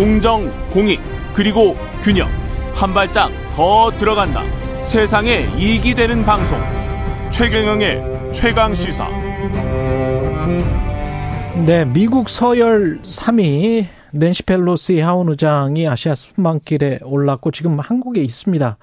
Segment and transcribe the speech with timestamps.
[0.00, 0.98] 공정, 공익,
[1.34, 2.26] 그리고 균형.
[2.72, 4.42] 한 발짝 더 들어간다.
[4.82, 6.58] 세상에 이익이 되는 방송.
[7.30, 9.06] 최경영의 최강 시사.
[11.66, 18.78] 네, 미국 서열 3위 낸시 펠로시 하원 의장이 아시아 순방길에 올랐고 지금 한국에 있습니다.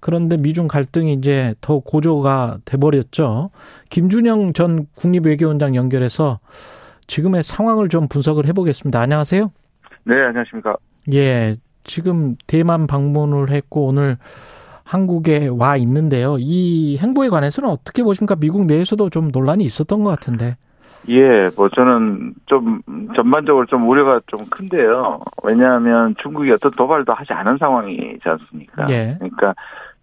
[0.00, 3.50] 그런데 미중 갈등이 이제 더 고조가 돼버렸죠.
[3.90, 6.40] 김준영 전 국립외교원장 연결해서
[7.06, 8.98] 지금의 상황을 좀 분석을 해보겠습니다.
[8.98, 9.50] 안녕하세요.
[10.08, 10.74] 네, 안녕하십니까.
[11.12, 14.16] 예, 지금 대만 방문을 했고 오늘
[14.82, 16.38] 한국에 와 있는데요.
[16.40, 18.34] 이 행보에 관해서는 어떻게 보십니까?
[18.34, 20.56] 미국 내에서도 좀 논란이 있었던 것 같은데.
[21.10, 22.80] 예, 뭐 저는 좀
[23.14, 25.20] 전반적으로 좀 우려가 좀 큰데요.
[25.42, 28.86] 왜냐하면 중국이 어떤 도발도 하지 않은 상황이지 않습니까?
[28.88, 29.14] 예.
[29.18, 29.54] 그러니까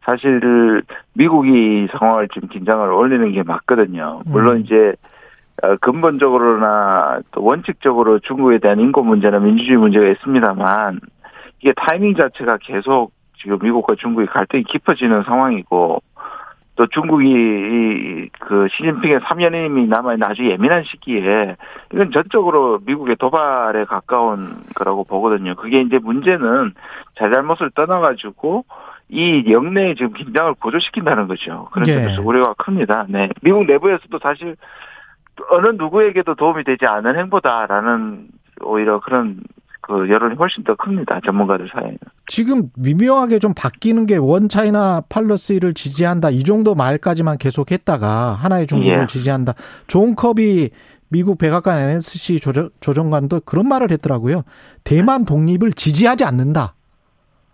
[0.03, 0.84] 사실
[1.14, 4.22] 미국이 상황을 지금 긴장을 올리는 게 맞거든요.
[4.26, 4.62] 물론 음.
[4.62, 5.15] 이제 어,
[5.82, 11.00] 근본적으로나 또 원칙적으로 중국에 대한 인권 문제나 민주주의 문제가 있습니다만
[11.59, 16.02] 이게 타이밍 자체가 계속 지금 미국과 중국의 갈등이 깊어지는 상황이고
[16.76, 21.56] 또 중국이 이, 그 시진핑의 3년임이 남아있는 아주 예민한 시기에
[21.94, 25.56] 이건 전적으로 미국의 도발에 가까운 거라고 보거든요.
[25.56, 26.73] 그게 이제 문제는
[27.17, 28.66] 잘잘못을 떠나가지고
[29.08, 31.70] 이 영내에 지금 긴장을 고조시킨다는 거죠.
[31.72, 31.94] 그런 예.
[31.94, 33.06] 점에서 우려가 큽니다.
[33.08, 33.30] 네.
[33.42, 34.58] 미국 내부에서도 사실
[35.50, 38.28] 어느 누구에게도 도움이 되지 않은 행보다라는
[38.64, 39.42] 오히려 그런
[39.81, 41.19] 그 여론이 훨씬 더 큽니다.
[41.25, 41.97] 전문가들 사이에는.
[42.25, 48.66] 지금 미묘하게 좀 바뀌는 게 one China policy를 지지한다 이 정도 말까지만 계속 했다가 하나의
[48.66, 49.08] 중국을 예.
[49.08, 49.53] 지지한다.
[49.86, 50.72] 존 커비
[51.09, 54.44] 미국 백악관 NSC 조정, 조정 관도 그런 말을 했더라고요.
[54.83, 56.73] 대만 독립을 지지하지 않는다.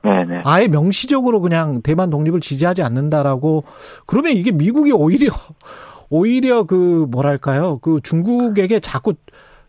[0.04, 0.44] 네네.
[0.46, 3.66] 아예 명시적으로 그냥 대만 독립을 지지하지 않는다라고
[4.06, 5.32] 그러면 이게 미국이 오히려
[6.12, 9.14] 오히려 그 뭐랄까요 그 중국에게 자꾸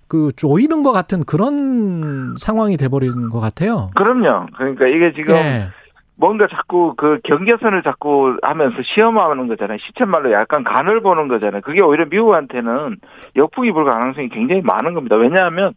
[0.08, 3.90] 그 조이는 것 같은 그런 상황이 돼버리는 것 같아요.
[3.94, 4.48] 그럼요.
[4.58, 5.68] 그러니까 이게 지금 예.
[6.16, 9.78] 뭔가 자꾸 그 경계선을 자꾸 하면서 시험하는 거잖아요.
[9.78, 11.62] 시쳇말로 약간 간을 보는 거잖아요.
[11.62, 12.98] 그게 오히려 미국한테는
[13.36, 15.16] 역풍이 불 가능성이 굉장히 많은 겁니다.
[15.16, 15.72] 왜냐하면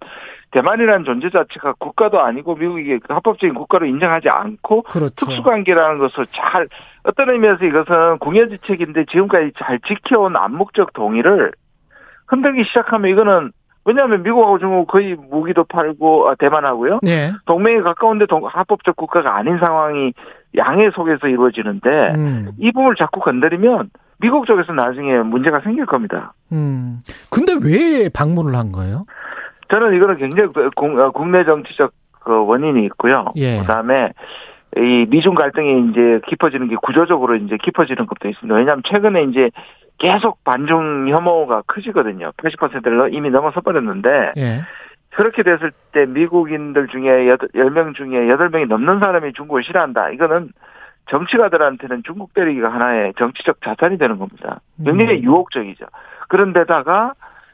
[0.51, 5.15] 대만이라는 존재 자체가 국가도 아니고 미국이 그 합법적인 국가로 인정하지 않고 그렇죠.
[5.15, 6.67] 특수관계라는 것을 잘
[7.05, 11.51] 어떤 의미에서 이것은 궁여지책인데 지금까지 잘 지켜온 암묵적 동의를
[12.27, 13.51] 흔들기 시작하면 이거는
[13.87, 16.99] 왜냐하면 미국하고 중국 거의 무기도 팔고 아, 대만하고요.
[17.05, 17.31] 예.
[17.45, 20.11] 동맹에 가까운데 동- 합법적 국가가 아닌 상황이
[20.57, 22.51] 양해 속에서 이루어지는데 음.
[22.57, 26.33] 이 부분을 자꾸 건드리면 미국 쪽에서 나중에 문제가 생길 겁니다.
[26.51, 26.99] 음.
[27.29, 29.05] 근데 왜 방문을 한 거예요?
[29.71, 31.91] 저는 이거는 굉장히 그 공- 어, 국내 정치적
[32.21, 33.25] 그 원인이 있고요.
[33.35, 33.59] 예.
[33.59, 34.13] 그다음에
[34.77, 38.55] 이 미중 갈등이 이제 깊어지는 게 구조적으로 이제 깊어지는 것도 있습니다.
[38.55, 39.49] 왜냐하면 최근에 이제
[39.97, 42.31] 계속 반중 혐오가 커지거든요.
[42.37, 44.61] 80%를 이미 넘어서 버렸는데 예.
[45.11, 47.25] 그렇게 됐을 때 미국인들 중에
[47.55, 50.09] 10명 중에 8명이 넘는 사람이 중국을 싫어한다.
[50.09, 50.49] 이거는
[51.09, 54.59] 정치가들한테는 중국 때리기가 하나의 정치적 자산이 되는 겁니다.
[54.83, 55.23] 굉장히 음.
[55.23, 55.85] 유혹적이죠.
[56.27, 57.13] 그런데다가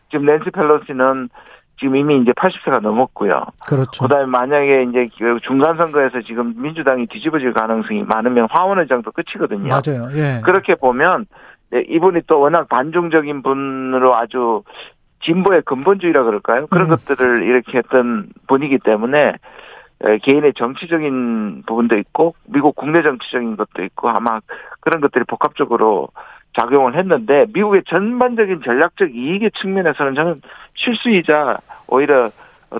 [0.09, 1.29] 지금 낸시 펠로시는
[1.81, 3.43] 지금 이미 이제 80세가 넘었고요.
[3.67, 4.03] 그렇죠.
[4.03, 9.69] 그다음에 만약에 이제 그 중간 선거에서 지금 민주당이 뒤집어질 가능성이 많으면 화원의장도 끝이거든요.
[9.69, 10.07] 맞아요.
[10.13, 10.41] 예.
[10.45, 11.25] 그렇게 보면
[11.71, 14.61] 네, 이분이 또 워낙 반중적인 분으로 아주
[15.23, 16.67] 진보의 근본주의라 그럴까요?
[16.67, 16.95] 그런 음.
[16.95, 19.33] 것들을 이렇게 했던 분이기 때문에
[20.03, 24.39] 에, 개인의 정치적인 부분도 있고 미국 국내 정치적인 것도 있고 아마
[24.81, 26.09] 그런 것들이 복합적으로
[26.59, 30.41] 작용을 했는데 미국의 전반적인 전략적 이익의 측면에서는 저는
[30.75, 31.57] 실수이자
[31.87, 32.29] 오히려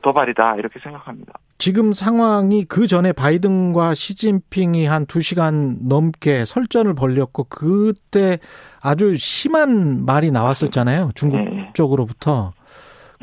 [0.01, 1.33] 도발이다 이렇게 생각합니다.
[1.57, 8.39] 지금 상황이 그 전에 바이든과 시진핑이 한두 시간 넘게 설전을 벌였고 그때
[8.81, 11.11] 아주 심한 말이 나왔었잖아요.
[11.13, 11.69] 중국 네.
[11.73, 12.51] 쪽으로부터.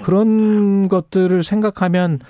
[0.05, 2.21] 그런 것들을 생각하면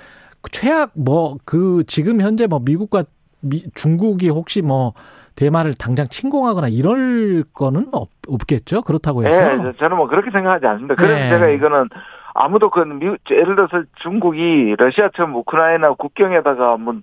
[0.51, 3.05] 최악 뭐 그 지금 현재 뭐 미국과
[3.41, 4.95] 미, 중국이 혹시 뭐
[5.39, 8.83] 대만을 당장 침공하거나 이럴 거는 없, 없겠죠.
[8.83, 9.41] 그렇다고 해서.
[9.41, 10.97] 예, 저는 뭐 그렇게 생각하지 않습니다.
[10.97, 11.29] 그래서 네.
[11.29, 11.89] 제가 이거는
[12.35, 16.95] 아무도 그 미국 예를 들어서 중국이 러시아처럼 우크라이나 국경에다가 뭐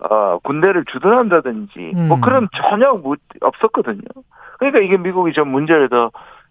[0.00, 2.20] 어, 군대를 주둔한다든지 뭐 음.
[2.20, 4.02] 그런 전혀 무- 없었거든요.
[4.58, 6.10] 그러니까 이게 미국이 좀 문제를 더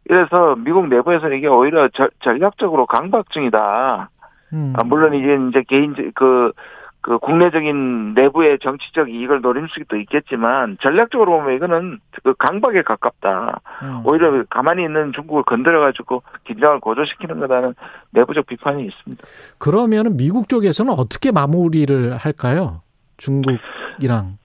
[0.09, 4.09] 이래서 미국 내부에서는 이게 오히려 저- 전략적으로 강박증이다.
[4.53, 4.73] 음.
[4.75, 6.51] 아, 물론 이제 이제 개인 그,
[7.01, 13.61] 그 국내적인 내부의 정치적 이익을 노릴 수도 있겠지만 전략적으로 보면 이거는 그 강박에 가깝다.
[13.83, 14.01] 음.
[14.03, 17.73] 오히려 가만히 있는 중국을 건드려 가지고 긴장을 고조시키는 거다는
[18.11, 19.23] 내부적 비판이 있습니다.
[19.57, 22.81] 그러면은 미국 쪽에서는 어떻게 마무리를 할까요?
[23.17, 24.37] 중국이랑.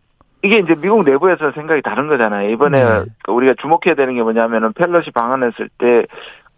[0.43, 2.51] 이게 이제 미국 내부에서 생각이 다른 거잖아요.
[2.51, 3.05] 이번에 네.
[3.29, 6.07] 우리가 주목해야 되는 게 뭐냐면은 펠러시 방한했을 때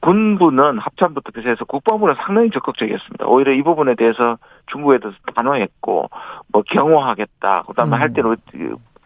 [0.07, 3.27] 군부는 합참부터 비롯해서 국방부는 상당히 적극적이었습니다.
[3.27, 6.11] 오히려 이 부분에 대해서 중국에 대해서 단호했고
[6.53, 7.65] 뭐 경호하겠다.
[7.67, 8.01] 그다음에 음.
[8.01, 8.37] 할 때는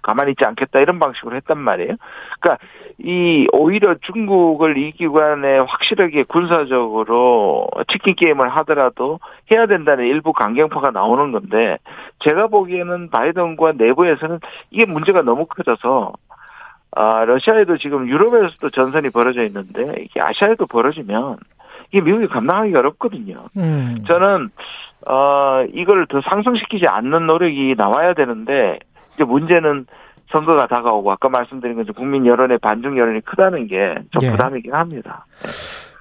[0.03, 1.97] 가만히 있지 않겠다 이런 방식으로 했단 말이에요.
[2.39, 2.63] 그러니까
[2.99, 9.21] 이 오히려 중국을 이 기관에 확실하게 군사적으로 치킨 게임을 하더라도
[9.51, 11.79] 해야 된다는 일부 강경파가 나오는 건데
[12.19, 16.13] 제가 보기에는 바이든과 내부에서는 이게 문제가 너무 커져서
[16.93, 21.37] 아 러시아에도 지금 유럽에서도 전선이 벌어져 있는데 이게 아시아에도 벌어지면
[21.93, 23.47] 이게 미국이 감당하기 어렵거든요.
[23.57, 24.05] 음.
[24.07, 24.51] 저는
[25.07, 28.79] 어 이걸 더 상승시키지 않는 노력이 나와야 되는데
[29.15, 29.87] 이제 문제는
[30.31, 34.31] 선거가 다가오고 아까 말씀드린 것처럼 국민 여론의 반중 여론이 크다는 게좀 예.
[34.31, 35.27] 부담이긴 합니다.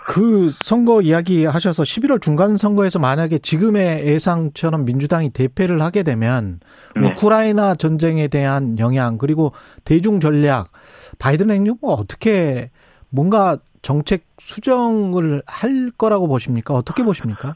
[0.09, 6.59] 그 선거 이야기 하셔서 11월 중간 선거에서 만약에 지금의 예상처럼 민주당이 대패를 하게 되면
[6.99, 7.11] 네.
[7.11, 9.51] 우크라이나 전쟁에 대한 영향 그리고
[9.85, 10.69] 대중 전략
[11.19, 12.71] 바이든 행정부가 어떻게
[13.11, 16.73] 뭔가 정책 수정을 할 거라고 보십니까?
[16.73, 17.53] 어떻게 보십니까?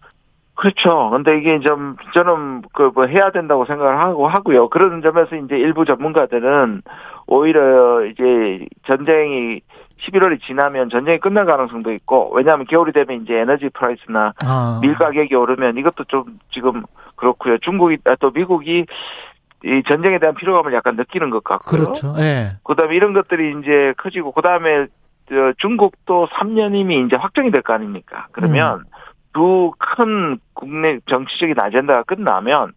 [0.55, 1.09] 그렇죠.
[1.09, 4.69] 근데 이게 좀 저는 그 뭐 해야 된다고 생각을 하고 하고요.
[4.69, 6.83] 그런 점에서 이제 일부 전문가들은
[7.25, 9.61] 오히려 이제 전쟁이
[10.01, 15.33] 11월이 지나면 전쟁이 끝날 가능성도 있고 왜냐하면 겨울이 되면 이제 에너지 프라이스나 아, 밀 가격이
[15.33, 16.83] 오르면 이것도 좀 지금
[17.15, 17.57] 그렇고요.
[17.59, 18.85] 중국이 아, 또 미국이
[19.65, 21.83] 이 전쟁에 대한 피로감을 약간 느끼는 것 같고요.
[21.83, 22.13] 그렇죠.
[22.19, 22.57] 예.
[22.63, 24.87] 그다음에 이런 것들이 이제 커지고 그다음에
[25.29, 28.27] 저 중국도 3년임이 이제 확정이 될 거 아닙니까?
[28.33, 28.83] 그러면 음.
[29.33, 32.73] 두큰 국내 정치적인 아젠다가 끝나면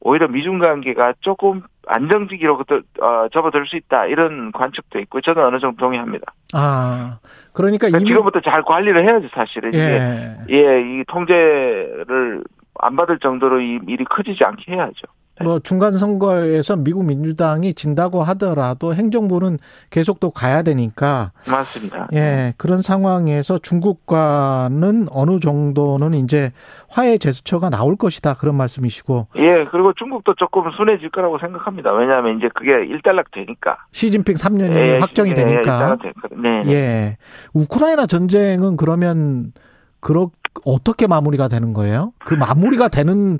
[0.00, 5.58] 오히려 미중 관계가 조금 안정지기로 그때, 어, 접어들 수 있다 이런 관측도 있고 저는 어느
[5.58, 6.32] 정도 동의합니다.
[6.54, 7.18] 아,
[7.52, 10.36] 그러니까 그러니까 지금부터 잘 관리를 해야지 사실은 이게 예.
[10.50, 12.44] 예, 이 통제를
[12.80, 15.06] 안 받을 정도로 이 일이 커지지 않게 해야죠.
[15.42, 19.58] 뭐 중간 선거에서 미국 민주당이 진다고 하더라도 행정부는
[19.90, 22.08] 계속 또 가야 되니까 맞습니다.
[22.14, 26.52] 예, 그런 상황에서 중국과는 어느 정도는 이제
[26.88, 28.34] 화해 제스처가 나올 것이다.
[28.34, 29.28] 그런 말씀이시고.
[29.36, 31.92] 예, 그리고 중국도 조금 순해질 거라고 생각합니다.
[31.92, 33.78] 왜냐하면 이제 그게 일단락 되니까.
[33.92, 35.96] 시진핑 3년이 예, 확정이 예, 되니까.
[36.42, 36.62] 네.
[36.64, 36.72] 네.
[36.72, 37.16] 예.
[37.52, 39.52] 우크라이나 전쟁은 그러면
[40.00, 40.30] 그렇
[40.64, 42.12] 어떻게 마무리가 되는 거예요?
[42.18, 43.38] 그 마무리가 되는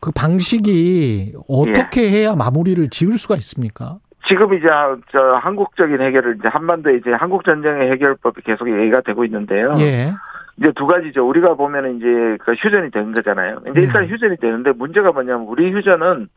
[0.00, 3.96] 그 방식이 어떻게 해야 마무리를 지을 수가 있습니까?
[4.28, 4.66] 지금 이제
[5.12, 9.74] 저 한국적인 해결을 이제 한반도 이제 한국 전쟁의 해결법이 계속 얘기가 되고 있는데요.
[9.78, 10.12] 예.
[10.58, 11.28] 이제 두 가지죠.
[11.28, 13.60] 우리가 보면은 이제 그 휴전이 된 거잖아요.
[13.70, 14.08] 이제 일단 음.
[14.08, 16.28] 휴전이 되는데 문제가 뭐냐면 우리 휴전은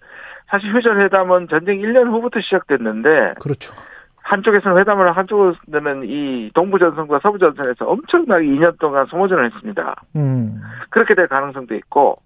[0.50, 3.74] 사실 휴전 회담은 전쟁 1년 후부터 시작됐는데 그렇죠.
[4.30, 9.96] 한쪽에서는 회담을 한쪽에서는 이 동부 전선과 서부 전선에서 엄청나게 2년 동안 소모전을 했습니다.
[10.16, 10.62] 음.
[10.90, 12.22] 그렇게 될 가능성도 있고,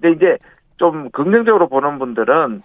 [0.00, 0.38] 근데 이제
[0.76, 2.62] 좀 긍정적으로 보는 분들은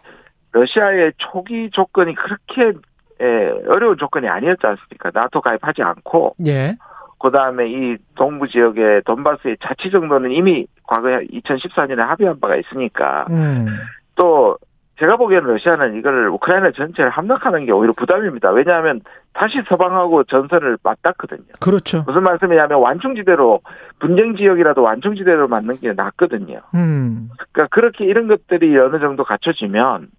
[0.52, 2.74] 러시아의 초기 조건이 그렇게
[3.22, 3.26] 예,
[3.68, 5.12] 어려운 조건이 아니었지 않습니까?
[5.14, 6.78] 나토 가입하지 않고, 예.
[7.20, 13.68] 그 다음에 이 동부 지역의 돈바스의 자치 정도는 이미 과거에 2014년에 합의한 바가 있으니까, 음.
[14.16, 14.58] 또
[15.00, 18.52] 제가 보기에는 러시아는 이걸 우크라이나 전체를 함락하는 게 오히려 부담입니다.
[18.52, 19.02] 왜냐하면
[19.34, 21.48] 다시 서방하고 전선을 맞닿거든요.
[21.60, 22.04] 그렇죠.
[22.06, 23.62] 무슨 말씀이냐면 완충지대로
[24.00, 26.62] 분쟁 지역이라도 완충지대로 맞는 게 낫거든요.
[26.76, 27.30] 음.
[27.54, 30.10] 그러니까 그렇게 이런 것들이 어느 정도 갖춰지면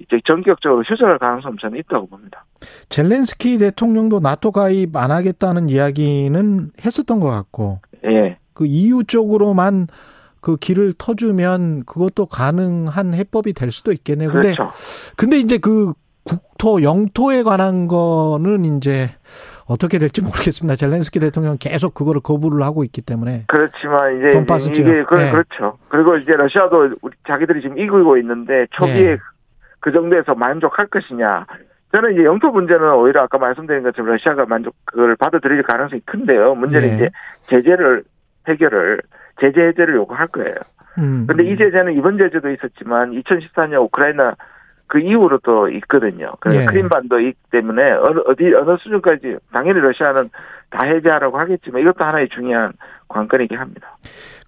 [0.00, 2.44] 이제 전격적으로 휴전할 가능성 저는 있다고 봅니다.
[2.88, 8.38] 젤렌스키 대통령도 나토 가입 안 하겠다는 이야기는 했었던 것 같고 예.
[8.54, 9.86] 그 EU 쪽으로만
[10.40, 14.30] 그 길을 터주면 그것도 가능한 해법이 될 수도 있겠네요.
[14.30, 14.70] 근데 그렇죠.
[15.16, 15.92] 근데 이제 그
[16.24, 19.08] 국토 영토에 관한 거는 이제
[19.66, 20.76] 어떻게 될지 모르겠습니다.
[20.76, 25.06] 젤렌스키 대통령 은 계속 그거를 거부를 하고 있기 때문에 그렇지만 이제 돈바스 이게 지역.
[25.08, 25.30] 그, 네.
[25.30, 25.78] 그렇죠.
[25.88, 29.18] 그리고 이제 러시아도 우리 자기들이 지금 이기고 있는데 초기에 네.
[29.80, 31.46] 그 정도에서 만족할 것이냐.
[31.92, 36.54] 저는 이제 영토 문제는 오히려 아까 말씀드린 것처럼 러시아가 만족 그걸 받아들일 가능성이 큰데요.
[36.54, 36.94] 문제는 네.
[36.94, 37.10] 이제
[37.44, 38.04] 제재를
[38.46, 39.00] 해결을
[39.40, 40.54] 제재 해제를 요구할 거예요.
[40.98, 41.26] 음.
[41.26, 44.34] 근데 이 제재는 이번 제재도 있었지만 2014년 우크라이나
[44.88, 46.32] 그 이후로 또 있거든요.
[46.40, 46.64] 그래서 예.
[46.64, 50.30] 크림반도 있기 때문에 어느 어디 어느 수준까지 당연히 러시아는
[50.70, 52.72] 다 해제하라고 하겠지만 이것도 하나의 중요한
[53.08, 53.98] 관건이긴 합니다.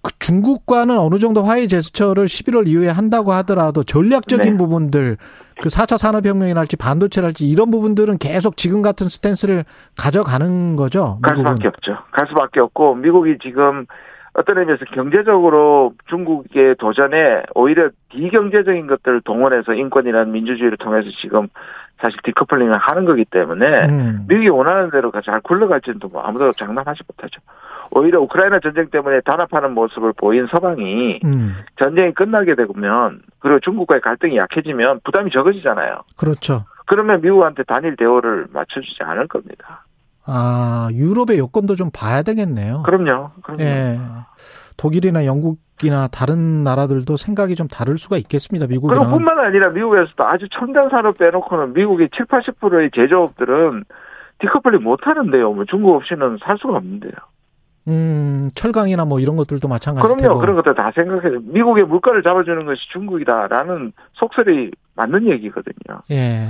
[0.01, 4.57] 그 중국과는 어느 정도 화해 제스처를 11월 이후에 한다고 하더라도 전략적인 네.
[4.57, 5.17] 부분들
[5.61, 9.63] 그 4차 산업혁명이랄지 반도체랄지 이런 부분들은 계속 지금 같은 스탠스를
[9.95, 11.19] 가져가는 거죠.
[11.21, 11.55] 갈 미국은.
[11.55, 11.97] 수밖에 없죠.
[12.11, 13.85] 갈 수밖에 없고 미국이 지금
[14.33, 21.47] 어떤 의미에서 경제적으로 중국의 도전에 오히려 비경제적인 것들을 동원해서 인권이라는 민주주의를 통해서 지금
[22.01, 24.25] 사실 디커플링을 하는 거기 때문에 음.
[24.27, 27.41] 미국이 원하는 대로 잘 굴러갈지는 뭐 아무도 장담하지 못하죠.
[27.91, 31.55] 오히려 우크라이나 전쟁 때문에 단합하는 모습을 보인 서방이 음.
[31.81, 36.01] 전쟁이 끝나게 되면 그리고 중국과의 갈등이 약해지면 부담이 적어지잖아요.
[36.17, 36.63] 그렇죠.
[36.87, 39.85] 그러면 미국한테 단일 대우를 맞춰주지 않을 겁니다.
[40.33, 42.83] 아, 유럽의 여건도 좀 봐야 되겠네요.
[42.83, 43.31] 그럼요.
[43.43, 43.61] 그럼요.
[43.61, 43.97] 예.
[44.77, 48.65] 독일이나 영국이나 다른 나라들도 생각이 좀 다를 수가 있겠습니다.
[48.67, 48.97] 미국이랑.
[48.97, 53.83] 그럼 뿐만 아니라 미국에서도 아주 첨단 산업 빼놓고는 미국의 7, 80%의 제조업들은
[54.39, 55.53] 디커플링 못 하는데요.
[55.53, 57.11] 뭐 중국 없이는 살 수가 없는데요.
[57.87, 60.15] 음, 철강이나 뭐 이런 것들도 마찬가지고.
[60.15, 60.39] 그럼요.
[60.39, 66.01] 그런 것들 다 생각해서 미국의 물가를 잡아주는 것이 중국이다라는 속설이 맞는 얘기거든요.
[66.11, 66.47] 예.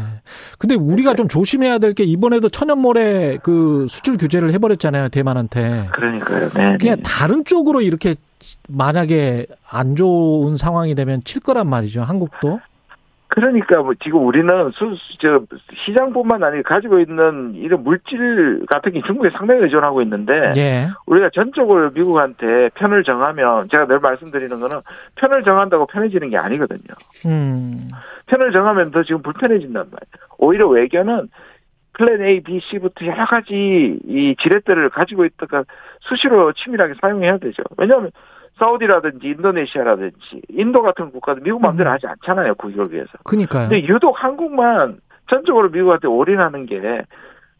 [0.58, 5.10] 근데 우리가 좀 조심해야 될 게 이번에도 천연모래 그 수출 규제를 해버렸잖아요.
[5.10, 5.89] 대만한테.
[5.93, 6.50] 그러니까요.
[6.50, 6.77] 네.
[6.79, 8.15] 그냥 다른 쪽으로 이렇게
[8.70, 12.01] 만약에 안 좋은 상황이 되면 칠 거란 말이죠.
[12.01, 12.60] 한국도.
[13.34, 15.40] 그러니까 뭐 지금 우리는 수, 저
[15.86, 20.88] 시장뿐만 아니라 가지고 있는 이런 물질 같은 게 중국에 상당히 의존하고 있는데 예.
[21.06, 24.82] 우리가 전적으로 미국한테 편을 정하면 제가 늘 말씀드리는 거는
[25.16, 26.94] 편을 정한다고 편해지는 게 아니거든요.
[27.26, 27.90] 음.
[28.26, 30.28] 편을 정하면 더 지금 불편해진단 말이에요.
[30.38, 31.30] 오히려 외교는
[31.94, 35.64] 플랜 A, B, C부터 여러 가지 이 지렛대를 가지고 있다가
[36.02, 37.64] 수시로 치밀하게 사용해야 되죠.
[37.78, 38.12] 왜냐하면
[38.62, 41.94] 사우디라든지 인도네시아라든지 인도 같은 국가도 미국 마음대로 음.
[41.94, 42.53] 하지 않잖아요.
[42.56, 43.10] 국익을 위해서.
[43.24, 43.70] 그니까요.
[43.70, 47.03] 근데 유독 한국만 전적으로 미국한테 올인하는 게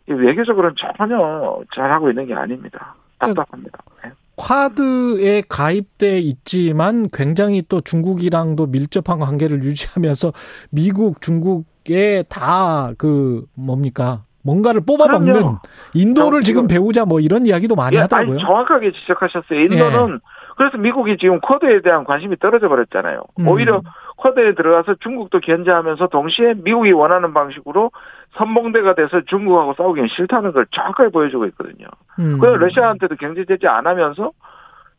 [0.06, 2.96] 외교적으로는 전혀 잘하고 있는 게 아닙니다.
[3.18, 3.80] 답답합니다.
[4.04, 4.12] 네.
[4.36, 10.34] 쿼드에 가입돼 있지만 굉장히 또 중국이랑도 밀접한 관계를 유지하면서
[10.72, 15.60] 미국, 중국에 다 그 뭡니까 뭔가를 뽑아먹는 그럼요.
[15.94, 18.40] 인도를 저 지금 배우자 뭐 이런 이야기도 많이 예, 하더라고요.
[18.40, 19.60] 정확하게 지적하셨어요.
[19.60, 20.20] 인도는
[20.62, 23.24] 그래서 미국이 지금 쿼드에 대한 관심이 떨어져 버렸잖아요.
[23.40, 23.48] 음.
[23.48, 23.82] 오히려
[24.18, 27.90] 쿼드에 들어가서 중국도 견제하면서 동시에 미국이 원하는 방식으로
[28.38, 31.88] 선봉대가 돼서 중국하고 싸우기는 싫다는 걸 정확하게 보여주고 있거든요.
[32.20, 32.38] 음.
[32.38, 34.34] 그래서 러시아한테도 경제 제재 안 하면서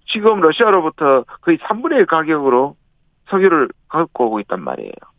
[0.07, 2.75] 지금 러시아로부터 거의 3분의 1 가격으로
[3.31, 5.12] 석유를 갖고 오고 있단 말이에요.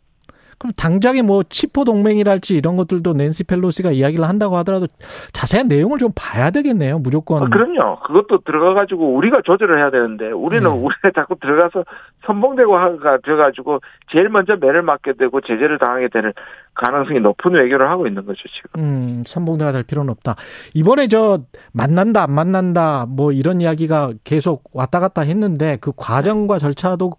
[0.58, 4.86] 그럼 당장에 뭐 치포 동맹이랄지 이런 것들도 낸시 펠로시가 이야기를 한다고 하더라도
[5.32, 6.98] 자세한 내용을 좀 봐야 되겠네요.
[6.98, 7.42] 무조건.
[7.42, 8.00] 아, 그럼요.
[8.00, 10.68] 그것도 들어가 가지고 우리가 조절을 해야 되는데 우리는 네.
[10.68, 11.84] 우리가 자꾸 들어가서
[12.26, 13.80] 선봉대고가 돼 가지고
[14.10, 16.32] 제일 먼저 매를 맞게 되고 제재를 당하게 되는
[16.74, 18.80] 가능성이 높은 외교를 하고 있는 거죠 지금.
[18.80, 20.36] 음, 선봉대가 될 필요는 없다.
[20.74, 21.38] 이번에 저
[21.72, 27.12] 만난다 안 만난다 뭐 이런 이야기가 계속 왔다 갔다 했는데 그 과정과 절차도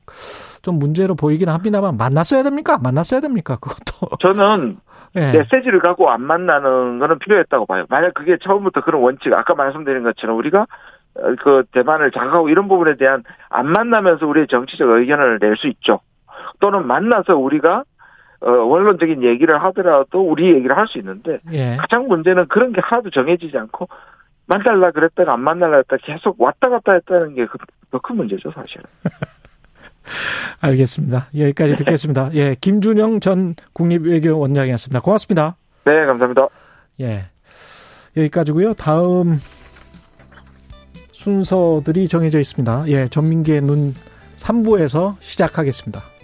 [0.65, 2.79] 좀 문제로 보이긴 합니다만 만났어야 됩니까?
[2.84, 3.57] 만났어야 됩니까?
[3.62, 4.17] 그것도.
[4.17, 4.77] 저는
[5.15, 5.31] 예.
[5.31, 7.86] 메시지를 갖고 안 만나는 거는 필요했다고 봐요.
[7.89, 10.65] 만약 그게 처음부터 그런 원칙, 아까 말씀드린 것처럼 우리가
[11.17, 16.00] 어, 그 대만을 장악하고 이런 부분에 대한 안 만나면서 우리의 정치적 의견을 낼 수 있죠.
[16.60, 17.84] 또는 만나서 우리가
[18.41, 21.77] 어, 원론적인 얘기를 하더라도 우리 얘기를 할 수 있는데 예.
[21.79, 23.88] 가장 문제는 그런 게 하나도 정해지지 않고
[24.48, 27.45] 만날라 그랬다가 안 만날라 했다가 계속 왔다 갔다 했다는 게
[27.91, 28.84] 더 큰 문제죠, 사실은.
[30.62, 31.27] 알겠습니다.
[31.38, 32.29] 여기까지 듣겠습니다.
[32.33, 32.55] 예.
[32.59, 35.00] 김준영 전 국립외교원장이었습니다.
[35.01, 35.55] 고맙습니다.
[35.85, 36.47] 네, 감사합니다.
[37.01, 37.25] 예.
[38.17, 38.74] 여기까지고요.
[38.74, 39.39] 다음
[41.12, 42.85] 순서들이 정해져 있습니다.
[42.88, 43.93] 예, 전민기의 눈
[44.38, 46.14] 3부에서 시작하겠습니다.